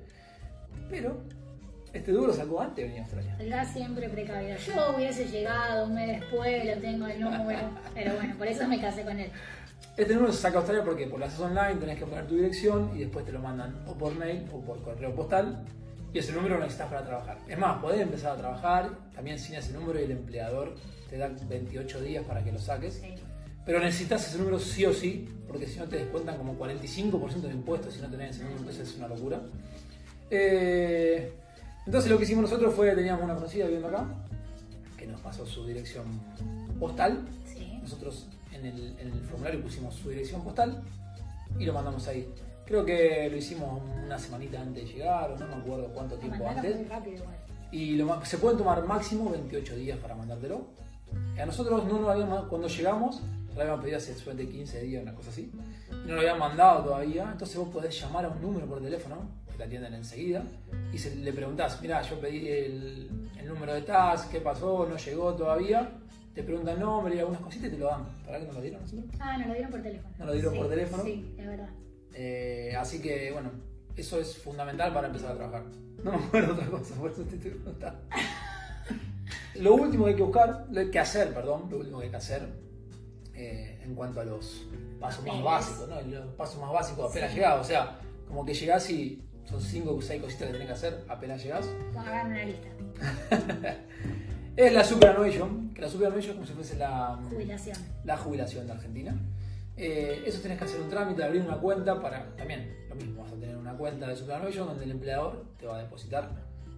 pero 0.89 1.23
este 1.93 2.13
duro 2.13 2.33
sacó 2.33 2.61
antes 2.61 2.77
de 2.77 2.83
venir 2.85 3.01
a 3.01 3.03
Australia. 3.05 3.37
Salga 3.39 3.65
siempre 3.65 4.09
precavido. 4.11 4.57
Yo 4.59 4.95
hubiese 4.95 5.25
llegado 5.27 5.87
un 5.87 5.95
mes 5.95 6.21
después, 6.21 6.65
lo 6.65 6.81
tengo 6.81 7.07
el 7.09 7.21
número. 7.21 7.71
Pero 7.95 8.15
bueno, 8.15 8.37
por 8.39 8.47
eso 8.47 8.69
me 8.69 8.81
casé 8.81 9.03
con 9.03 9.19
él. 9.19 9.31
Este 9.97 10.15
número 10.15 10.33
se 10.33 10.41
saca 10.41 10.57
a 10.57 10.59
Australia 10.61 10.85
porque 10.85 11.07
por 11.07 11.19
lo 11.19 11.27
haces 11.27 11.41
online, 11.41 11.75
tenés 11.75 11.99
que 11.99 12.07
poner 12.07 12.27
tu 12.27 12.35
dirección 12.35 12.91
y 12.95 13.01
después 13.01 13.25
te 13.25 13.33
lo 13.33 13.41
mandan 13.41 13.83
o 13.87 13.95
por 13.95 14.15
mail 14.15 14.47
o 14.53 14.61
por 14.61 14.83
correo 14.83 15.15
postal. 15.15 15.65
Y 16.13 16.19
ese 16.19 16.33
número 16.33 16.57
lo 16.57 16.63
necesitas 16.63 16.89
para 16.89 17.05
trabajar. 17.05 17.39
Es 17.47 17.59
más, 17.59 17.81
podés 17.81 18.01
empezar 18.01 18.33
a 18.33 18.37
trabajar 18.37 18.91
también 19.15 19.39
sin 19.39 19.57
ese 19.57 19.73
número 19.73 20.01
y 20.01 20.05
el 20.05 20.11
empleador 20.13 20.75
te 21.09 21.19
da 21.19 21.29
28 21.29 22.01
días 22.01 22.25
para 22.25 22.43
que 22.43 22.51
lo 22.51 22.59
saques. 22.59 22.95
Sí. 22.95 23.15
Pero 23.65 23.79
necesitas 23.79 24.27
ese 24.27 24.39
número 24.39 24.59
sí 24.59 24.85
o 24.87 24.93
sí, 24.93 25.29
porque 25.47 25.67
si 25.67 25.79
no 25.79 25.87
te 25.87 25.97
descuentan 25.97 26.37
como 26.37 26.59
45% 26.59 27.43
de 27.43 27.53
impuestos 27.53 27.95
si 27.95 28.01
no 28.01 28.09
tenés 28.09 28.37
ese 28.37 28.45
número, 28.45 28.61
entonces 28.61 28.89
es 28.89 28.97
una 28.97 29.09
locura. 29.09 29.41
Eh, 30.31 31.33
entonces 31.87 32.11
lo 32.11 32.19
que 32.19 32.25
hicimos 32.25 32.43
nosotros 32.43 32.75
fue, 32.75 32.95
teníamos 32.95 33.23
una 33.23 33.35
conocida 33.35 33.67
viviendo 33.67 33.89
acá, 33.89 34.07
que 34.97 35.07
nos 35.07 35.21
pasó 35.21 35.45
su 35.47 35.67
dirección 35.67 36.07
postal. 36.79 37.21
Sí. 37.45 37.79
Nosotros 37.83 38.27
en 38.53 38.67
el, 38.67 38.97
en 38.99 39.09
el 39.13 39.21
formulario 39.23 39.61
pusimos 39.63 39.95
su 39.95 40.09
dirección 40.11 40.43
postal 40.43 40.83
y 41.59 41.65
lo 41.65 41.73
mandamos 41.73 42.07
ahí. 42.09 42.29
Creo 42.67 42.85
que 42.85 43.29
lo 43.31 43.37
hicimos 43.37 43.81
una 44.05 44.19
semanita 44.19 44.61
antes 44.61 44.85
de 44.87 44.93
llegar, 44.93 45.33
o 45.33 45.37
no 45.39 45.47
me 45.49 45.55
acuerdo 45.55 45.89
cuánto 45.93 46.17
tiempo 46.17 46.47
antes. 46.49 46.77
muy 46.77 46.85
rápido 46.85 47.17
igual. 47.17 47.37
Y 47.73 47.97
lo 47.97 48.25
se 48.25 48.39
pueden 48.39 48.59
tomar 48.59 48.85
máximo 48.85 49.31
28 49.31 49.77
días 49.77 49.99
para 49.99 50.15
mandártelo. 50.15 50.67
A 51.41 51.47
nosotros 51.47 51.85
no 51.87 51.99
nos 52.01 52.11
habían 52.11 52.29
ma- 52.29 52.47
cuando 52.49 52.69
llegamos, 52.69 53.21
lo 53.57 53.61
habían 53.63 53.81
pedido 53.81 53.97
hace 53.99 54.15
suerte 54.15 54.49
15 54.49 54.83
días, 54.83 55.03
una 55.03 55.15
cosa 55.15 55.31
así. 55.31 55.51
No 56.07 56.15
lo 56.15 56.21
habían 56.21 56.39
mandado 56.39 56.85
todavía. 56.85 57.29
Entonces 57.33 57.57
vos 57.57 57.69
podés 57.71 58.01
llamar 58.01 58.25
a 58.27 58.29
un 58.29 58.41
número 58.41 58.67
por 58.67 58.81
teléfono, 58.81 59.17
que 59.51 59.57
te 59.57 59.65
atienden 59.65 59.95
enseguida, 59.95 60.45
y 60.93 60.99
se, 60.99 61.17
le 61.17 61.33
preguntás, 61.33 61.81
mira, 61.83 62.03
yo 62.03 62.21
pedí 62.21 62.47
el, 62.49 63.09
el 63.39 63.49
número 63.49 63.75
de 63.75 63.83
TAS, 63.83 64.27
¿qué 64.27 64.41
pasó? 64.41 64.87
No 64.89 64.97
llegó 64.97 65.35
todavía. 65.35 65.91
Te 66.35 66.43
preguntan 66.45 66.79
nombre 66.79 67.17
y 67.17 67.19
algunas 67.19 67.41
cositas 67.41 67.69
y 67.69 67.71
te 67.73 67.79
lo 67.79 67.87
dan. 67.87 68.05
¿Para 68.25 68.39
qué 68.39 68.47
nos 68.47 68.55
lo 68.55 68.61
dieron 68.63 68.81
nosotros? 68.83 69.07
Ah, 69.19 69.37
nos 69.39 69.49
lo 69.49 69.53
dieron 69.55 69.71
por 69.73 69.83
teléfono. 69.83 70.15
Nos 70.19 70.27
lo 70.27 70.33
dieron 70.33 70.53
Sí, 70.53 70.59
por 70.59 70.69
teléfono. 70.69 71.03
Sí, 71.03 71.35
es 71.39 71.47
verdad. 71.47 71.69
Eh, 72.15 72.75
así 72.79 73.01
que, 73.03 73.33
bueno, 73.33 73.51
eso 73.97 74.21
es 74.21 74.37
fundamental 74.39 74.93
para 74.93 75.09
empezar 75.09 75.33
a 75.33 75.35
trabajar. 75.37 75.65
No 76.05 76.13
me 76.13 76.25
acuerdo 76.25 76.55
otra 76.55 76.67
cosa, 76.67 76.95
por 76.95 77.11
eso 77.11 77.23
te 77.25 77.37
estoy 77.37 77.51
preguntando. 77.53 78.01
Lo 79.57 79.75
último 79.75 80.05
que 80.05 80.11
hay 80.13 80.17
que 80.17 80.23
buscar, 80.23 80.67
lo 80.71 80.91
que 80.91 80.99
hacer, 80.99 81.35
perdón, 81.35 81.67
lo 81.71 81.79
último 81.79 81.99
que 81.99 82.05
hay 82.07 82.11
que 82.11 82.17
hacer 82.17 82.49
eh, 83.35 83.81
en 83.85 83.95
cuanto 83.95 84.21
a 84.21 84.25
los 84.25 84.67
pasos 85.01 85.27
más 85.27 85.43
básicos, 85.43 85.89
¿no? 85.89 86.01
Los 86.01 86.35
pasos 86.35 86.61
más 86.61 86.73
básicos 86.73 87.11
apenas 87.11 87.31
Sí. 87.31 87.37
llegás, 87.37 87.61
o 87.61 87.65
sea, 87.65 87.99
como 88.29 88.47
que 88.47 88.55
llegás 88.55 88.89
y 88.89 89.23
son 89.45 89.61
5 89.61 89.93
o 89.97 90.01
6 90.01 90.23
cositas 90.23 90.47
que 90.47 90.53
tenés 90.53 90.67
que 90.69 90.73
hacer 90.73 91.05
apenas 91.09 91.43
llegás. 91.43 91.69
Hagan 91.97 92.29
una 92.29 92.45
lista. 92.45 92.69
Es 94.61 94.73
la 94.75 94.85
superannuation, 94.85 95.73
que 95.73 95.81
la 95.81 95.89
superannuation 95.89 96.33
es 96.33 96.37
como 96.37 96.47
si 96.47 96.53
fuese 96.53 96.77
la, 96.77 97.19
Jubilación. 97.31 97.77
la 98.05 98.17
jubilación 98.19 98.67
de 98.67 98.73
Argentina. 98.73 99.17
Eh, 99.77 100.23
eso 100.27 100.43
tenés 100.43 100.59
que 100.59 100.65
hacer 100.65 100.81
un 100.83 100.91
trámite, 100.91 101.25
abrir 101.25 101.41
una 101.41 101.57
cuenta 101.57 101.99
para, 101.99 102.37
también 102.37 102.77
lo 102.91 102.95
mismo, 102.95 103.23
vas 103.23 103.33
a 103.33 103.37
tener 103.37 103.57
una 103.57 103.73
cuenta 103.73 104.07
de 104.07 104.17
superannuation 104.17 104.67
donde 104.69 104.85
el 104.85 104.91
empleador 104.91 105.47
te 105.59 105.65
va 105.67 105.79
a 105.79 105.83
depositar 105.83 106.29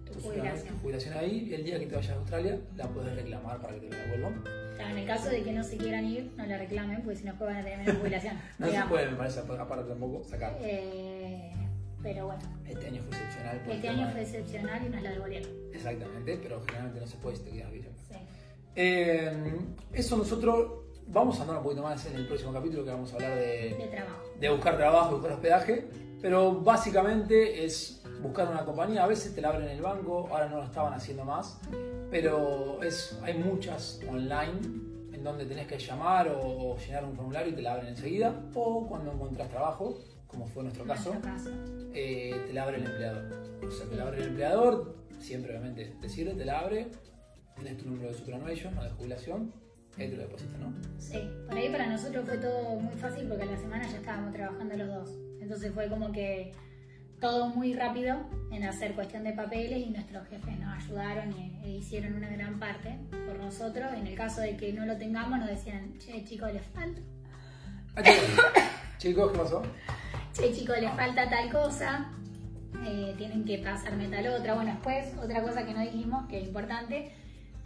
Tu 0.05 0.13
tu 0.13 0.19
jubilación. 0.21 1.17
ahí 1.17 1.47
y 1.49 1.53
el 1.53 1.65
día 1.65 1.77
que 1.77 1.87
te 1.87 1.95
vayas 1.95 2.11
a 2.13 2.19
Australia 2.19 2.57
la 2.77 2.87
puedes 2.87 3.13
reclamar 3.15 3.59
para 3.59 3.73
que 3.73 3.81
te 3.81 3.89
la 3.89 3.97
devuelvan. 4.03 4.41
Claro, 4.75 4.89
en 4.91 4.97
el 4.99 5.05
caso 5.07 5.29
de 5.29 5.43
que 5.43 5.51
no 5.51 5.63
se 5.65 5.75
quieran 5.75 6.05
ir, 6.05 6.31
no 6.37 6.45
la 6.45 6.57
reclamen, 6.57 7.01
porque 7.01 7.17
si 7.19 7.25
no 7.25 7.33
van 7.37 7.57
a 7.57 7.63
tener 7.65 7.79
menos 7.79 7.97
jubilación. 7.99 8.37
No 8.59 8.71
se 8.71 8.81
puede, 8.83 9.11
me 9.11 9.17
parece, 9.17 9.39
aparte 9.41 9.89
tampoco, 9.89 10.23
sacar. 10.23 10.57
Eh, 10.61 11.51
pero 12.03 12.25
bueno, 12.27 12.41
Este 12.67 12.87
año 12.87 13.01
fue 13.01 13.17
excepcional. 13.17 13.61
este 13.71 13.89
año 13.89 14.09
fue 14.11 14.21
excepcional 14.21 14.85
y 14.85 14.89
nos 14.89 15.01
la 15.01 15.11
devolvieron. 15.11 15.49
Exactamente, 15.73 16.39
pero 16.43 16.61
generalmente 16.61 16.99
no 16.99 17.07
se 17.07 17.17
puede 17.17 17.37
si 17.37 17.43
te 17.43 17.51
quedas 17.51 17.71
virgen. 17.71 17.93
Sí. 18.09 18.15
Eh, 18.75 19.31
eso 19.93 20.17
nosotros 20.17 20.71
vamos 21.07 21.39
a 21.39 21.41
andar 21.43 21.57
un 21.57 21.63
poquito 21.63 21.83
más 21.83 22.05
en 22.05 22.15
el 22.15 22.27
próximo 22.27 22.53
capítulo 22.53 22.83
que 22.83 22.91
vamos 22.91 23.11
a 23.11 23.15
hablar 23.15 23.35
de, 23.35 23.75
De 23.77 23.87
trabajo. 23.91 24.23
de 24.39 24.49
buscar 24.49 24.77
trabajo, 24.77 25.11
buscar 25.15 25.31
hospedaje, 25.33 25.87
pero 26.21 26.59
básicamente 26.61 27.65
es 27.65 28.01
buscar 28.21 28.47
una 28.49 28.63
compañía. 28.65 29.03
A 29.03 29.07
veces 29.07 29.33
te 29.35 29.41
la 29.41 29.49
abren 29.49 29.63
en 29.65 29.75
el 29.77 29.81
banco, 29.81 30.27
ahora 30.31 30.47
no 30.47 30.57
lo 30.57 30.63
estaban 30.65 30.93
haciendo 30.93 31.23
más, 31.25 31.59
pero 32.09 32.81
es, 32.83 33.17
hay 33.23 33.35
muchas 33.37 33.99
online 34.07 34.59
en 35.13 35.23
donde 35.23 35.45
tenés 35.45 35.67
que 35.67 35.77
llamar 35.77 36.27
o, 36.29 36.39
o 36.73 36.77
llenar 36.77 37.05
un 37.05 37.15
formulario 37.15 37.51
y 37.51 37.55
te 37.55 37.61
la 37.61 37.73
abren 37.73 37.87
enseguida, 37.89 38.33
o 38.55 38.87
cuando 38.87 39.11
encontrás 39.11 39.49
trabajo, 39.49 39.99
como 40.33 40.47
fue 40.47 40.63
nuestro 40.63 40.83
caso, 40.85 41.09
nuestro 41.11 41.31
caso. 41.31 41.49
eh, 41.93 42.43
te 42.47 42.53
la 42.53 42.63
abre 42.63 42.77
el 42.77 42.85
empleador. 42.85 43.23
O 43.65 43.71
sea, 43.71 43.85
te 43.87 43.95
la 43.95 44.03
abre 44.03 44.17
el 44.21 44.27
empleador, 44.29 44.95
siempre 45.19 45.51
obviamente 45.51 45.93
te 46.01 46.09
sirve, 46.09 46.33
te 46.33 46.43
la 46.45 46.59
abre, 46.59 46.87
tienes 47.55 47.77
tu 47.77 47.89
número 47.89 48.09
de 48.09 48.15
superannuation 48.15 48.77
o 48.77 48.83
de 48.83 48.89
jubilación, 48.89 49.53
y 49.97 50.01
ahí 50.01 50.09
te 50.09 50.17
lo 50.17 50.23
depositan, 50.23 50.59
¿no? 50.59 50.73
Sí, 50.97 51.19
por 51.47 51.57
ahí 51.57 51.69
para 51.69 51.87
nosotros 51.87 52.25
fue 52.25 52.37
todo 52.37 52.75
muy 52.79 52.95
fácil 52.95 53.27
porque 53.27 53.43
a 53.43 53.45
la 53.45 53.57
semana 53.57 53.87
ya 53.89 53.97
estábamos 53.97 54.33
trabajando 54.33 54.75
los 54.75 54.87
dos. 54.87 55.09
Entonces 55.39 55.71
fue 55.73 55.87
como 55.89 56.11
que 56.11 56.51
todo 57.21 57.47
muy 57.49 57.73
rápido 57.73 58.17
en 58.51 58.63
hacer 58.63 58.95
cuestión 58.95 59.23
de 59.23 59.31
papeles 59.33 59.77
y 59.85 59.89
nuestros 59.91 60.27
jefes 60.27 60.59
nos 60.59 60.83
ayudaron 60.83 61.33
e 61.63 61.69
hicieron 61.77 62.15
una 62.15 62.29
gran 62.29 62.59
parte 62.59 62.97
por 63.27 63.37
nosotros. 63.39 63.93
En 63.95 64.07
el 64.07 64.15
caso 64.15 64.41
de 64.41 64.57
que 64.57 64.73
no 64.73 64.85
lo 64.85 64.97
tengamos 64.97 65.39
nos 65.39 65.47
decían, 65.47 65.97
che 65.99 66.23
chicos, 66.25 66.51
le 66.51 66.59
falta, 66.59 66.99
Ah, 67.95 68.01
chicos, 68.01 68.43
chicos, 68.97 69.31
¿qué 69.31 69.37
pasó? 69.37 69.61
Che 70.33 70.51
chicos, 70.53 70.79
le 70.79 70.89
falta 70.89 71.29
tal 71.29 71.49
cosa, 71.51 72.11
eh, 72.85 73.13
tienen 73.17 73.45
que 73.45 73.59
pasarme 73.59 74.07
tal 74.07 74.27
otra. 74.27 74.55
Bueno, 74.55 74.71
después 74.71 75.13
otra 75.23 75.41
cosa 75.41 75.65
que 75.65 75.73
no 75.73 75.81
dijimos, 75.81 76.27
que 76.27 76.39
es 76.39 76.47
importante, 76.47 77.11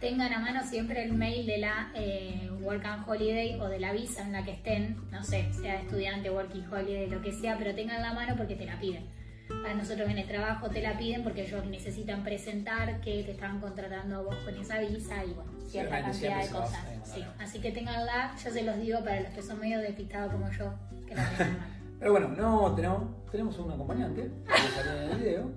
tengan 0.00 0.32
a 0.32 0.38
mano 0.38 0.62
siempre 0.64 1.02
el 1.02 1.12
mail 1.14 1.46
de 1.46 1.58
la 1.58 1.90
eh, 1.94 2.50
Work 2.60 2.84
and 2.84 3.08
Holiday 3.08 3.58
o 3.60 3.68
de 3.68 3.80
la 3.80 3.92
visa 3.92 4.22
en 4.22 4.32
la 4.32 4.44
que 4.44 4.52
estén, 4.52 4.96
no 5.10 5.24
sé, 5.24 5.52
sea 5.52 5.80
estudiante, 5.80 6.30
Working 6.30 6.66
Holiday, 6.70 7.08
lo 7.08 7.22
que 7.22 7.32
sea, 7.32 7.56
pero 7.58 7.74
tengan 7.74 8.02
la 8.02 8.12
mano 8.12 8.34
porque 8.36 8.54
te 8.54 8.66
la 8.66 8.78
piden. 8.78 9.06
Para 9.48 9.74
nosotros 9.74 10.10
en 10.10 10.18
el 10.18 10.28
trabajo 10.28 10.68
te 10.68 10.82
la 10.82 10.98
piden 10.98 11.22
porque 11.22 11.46
ellos 11.46 11.64
necesitan 11.64 12.22
presentar 12.22 13.00
que 13.00 13.22
te 13.22 13.30
están 13.30 13.60
contratando 13.60 14.16
a 14.16 14.22
vos 14.22 14.36
con 14.44 14.54
esa 14.54 14.78
visa 14.78 15.24
y 15.24 15.32
bueno, 15.32 15.50
cierta 15.66 16.02
cantidad 16.02 16.44
de 16.44 16.50
cosas. 16.50 16.84
Sí. 17.02 17.24
Así 17.38 17.58
que 17.58 17.72
tenganla, 17.72 18.34
yo 18.44 18.50
se 18.50 18.62
los 18.62 18.78
digo 18.78 18.98
para 19.02 19.22
los 19.22 19.32
que 19.32 19.42
son 19.42 19.58
medio 19.58 19.78
despistados 19.78 20.32
como 20.32 20.50
yo, 20.50 20.74
que 21.06 21.14
la 21.14 21.30
tengan 21.30 21.58
mano. 21.58 21.77
Pero 21.98 22.12
bueno, 22.12 22.28
no 22.28 22.74
tenemos, 22.74 23.02
tenemos 23.30 23.58
un 23.58 23.72
acompañante 23.72 24.30
que 24.46 24.68
salió 24.82 24.92
en 25.02 25.10
el 25.10 25.18
video. 25.18 25.50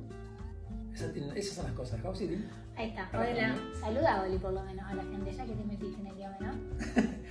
Esas, 0.94 1.14
tienen- 1.14 1.38
esas 1.38 1.56
son 1.56 1.66
las 1.66 1.74
cosas 1.74 2.02
House 2.02 2.18
City. 2.18 2.46
Ahí 2.76 2.90
está, 2.90 3.10
hola. 3.14 3.56
Saluda 3.80 4.24
Oli 4.24 4.38
por 4.38 4.54
lo 4.54 4.64
menos 4.64 4.86
a 4.90 4.94
la 4.96 5.04
gente, 5.04 5.32
ya 5.34 5.46
que 5.46 5.54
te 5.54 5.64
metiste 5.64 6.00
en 6.00 6.08
el 6.08 6.16
guion, 6.16 6.34
¿no? 6.40 6.52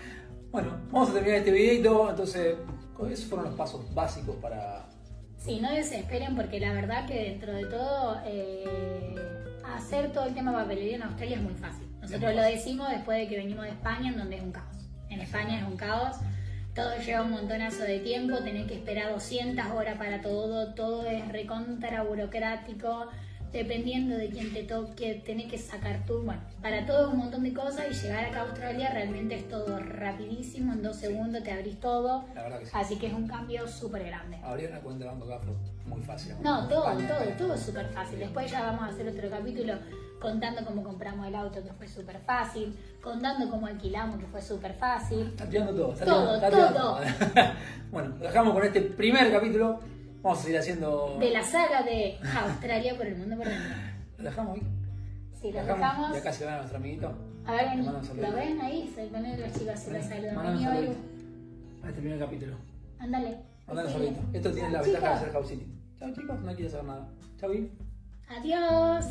Bueno, 0.53 0.81
vamos 0.91 1.11
a 1.11 1.13
terminar 1.13 1.39
este 1.39 1.53
videito, 1.53 2.11
entonces 2.11 2.57
esos 3.09 3.25
fueron 3.27 3.47
los 3.47 3.55
pasos 3.55 3.95
básicos 3.95 4.35
para... 4.37 4.85
Sí, 5.37 5.61
no 5.61 5.71
desesperen 5.71 6.35
porque 6.35 6.59
la 6.59 6.73
verdad 6.73 7.07
que 7.07 7.15
dentro 7.31 7.53
de 7.53 7.67
todo 7.67 8.21
eh, 8.25 9.15
hacer 9.77 10.11
todo 10.13 10.27
el 10.27 10.35
tema 10.35 10.53
papelería 10.53 10.97
en 10.97 11.03
Australia 11.05 11.37
es 11.37 11.43
muy 11.45 11.55
fácil. 11.55 11.87
Nosotros 12.01 12.35
lo 12.35 12.43
decimos 12.43 12.89
después 12.91 13.19
de 13.19 13.29
que 13.29 13.37
venimos 13.37 13.65
de 13.65 13.71
España 13.71 14.11
en 14.11 14.19
donde 14.19 14.37
es 14.39 14.43
un 14.43 14.51
caos. 14.51 14.77
En 15.09 15.21
España 15.21 15.61
es 15.61 15.65
un 15.69 15.77
caos, 15.77 16.17
todo 16.75 16.97
lleva 17.05 17.23
un 17.23 17.33
montonazo 17.33 17.83
de 17.83 17.99
tiempo, 18.01 18.39
tenés 18.39 18.67
que 18.67 18.75
esperar 18.75 19.13
200 19.13 19.67
horas 19.73 19.99
para 19.99 20.21
todo, 20.21 20.73
todo 20.75 21.05
es 21.07 21.27
recontra 21.29 22.03
burocrático, 22.03 23.09
dependiendo 23.53 24.17
de 24.17 24.29
quién 24.31 24.53
te 24.55 24.63
toque, 24.63 25.23
tenés 25.27 25.51
que 25.51 25.59
sacar 25.59 26.07
tú, 26.07 26.23
bueno, 26.23 26.41
para 26.63 26.87
todo 26.87 27.11
un 27.11 27.19
montón 27.19 27.43
de 27.43 27.53
cosas 27.53 27.87
y 27.91 27.95
llegar 27.95 28.25
acá 28.25 28.43
a 28.43 28.43
Australia 28.45 28.91
realmente 28.93 29.35
es 29.35 29.49
todo 29.49 29.81
rapidísimo, 29.81 30.73
en 30.73 30.83
dos 30.83 30.97
segundos 30.97 31.43
te 31.43 31.51
abrís 31.51 31.81
todo, 31.81 32.25
La 32.35 32.43
verdad 32.45 32.59
que 32.61 32.67
sí. 32.67 32.73
así 32.75 32.97
que 32.97 33.09
es 33.09 33.13
un 33.13 33.27
cambio 33.27 33.67
súper 33.67 34.05
grande. 34.05 34.37
Abrir 34.45 34.69
una 34.71 34.81
cuenta 34.81 35.05
de 35.05 35.11
banco 35.11 35.25
acá 35.27 35.41
fue 35.45 35.55
muy 35.87 36.01
fácil. 36.03 36.35
No, 36.41 36.69
todo, 36.69 36.89
España, 36.91 37.09
todo, 37.09 37.19
España. 37.19 37.37
todo 37.37 37.55
es 37.55 37.61
súper 37.61 37.87
fácil. 37.89 38.19
Después 38.21 38.49
ya 38.51 38.63
vamos 38.63 38.83
a 38.83 38.87
hacer 38.87 39.09
otro 39.09 39.29
capítulo 39.29 39.75
contando 40.21 40.65
cómo 40.65 40.83
compramos 40.85 41.27
el 41.27 41.35
auto, 41.35 41.63
que 41.63 41.73
fue 41.73 41.89
súper 41.89 42.19
fácil, 42.21 42.77
contando 43.03 43.49
cómo 43.51 43.67
alquilamos, 43.67 44.19
que 44.19 44.27
fue 44.27 44.41
súper 44.43 44.75
fácil. 44.75 45.29
Está 45.29 45.49
tirando 45.49 45.75
todo. 45.75 45.93
Está 45.93 46.05
Todo, 46.05 46.41
todo. 46.41 46.51
tirando. 46.51 47.01
bueno, 47.91 48.09
lo 48.19 48.25
dejamos 48.27 48.53
con 48.55 48.65
este 48.65 48.81
primer 48.83 49.33
capítulo. 49.33 49.81
Vamos 50.23 50.39
a 50.39 50.43
seguir 50.43 50.59
haciendo... 50.59 51.17
De 51.19 51.31
la 51.31 51.43
saga 51.43 51.83
de 51.83 52.19
Australia 52.47 52.95
por 52.97 53.07
el 53.07 53.17
mundo 53.17 53.37
por 53.37 53.47
dentro. 53.47 53.71
Lo 54.19 54.25
dejamos 54.25 54.55
ahí. 54.57 54.63
Sí, 55.41 55.51
Lo 55.51 55.61
dejamos. 55.61 55.79
dejamos. 55.81 56.17
Y 56.17 56.19
acá 56.21 56.33
se 56.33 56.45
va 56.45 56.57
nuestro 56.57 56.77
amiguito. 56.77 57.15
A 57.47 57.53
ver. 57.53 57.79
¿Lo 57.79 58.33
ven 58.33 58.61
ahí? 58.61 58.93
Se 58.95 59.07
ponen 59.07 59.41
los 59.41 59.53
chicos, 59.55 59.81
se 59.81 59.93
los 59.93 60.05
saludan. 60.05 60.39
A 61.83 61.89
este 61.89 62.01
primer 62.03 62.19
capítulo. 62.19 62.57
Ándale. 62.99 63.39
Saludito. 63.67 64.21
Esto 64.33 64.53
tiene 64.53 64.71
la 64.71 64.83
ventaja 64.83 65.15
de 65.15 65.21
ser 65.21 65.33
house. 65.33 65.53
Chao 65.99 66.13
chicos, 66.13 66.41
no 66.41 66.55
quiero 66.55 66.71
saber 66.71 66.85
nada. 66.87 67.09
Chao, 67.39 67.51
Vivi. 67.51 67.71
Adiós. 68.29 69.07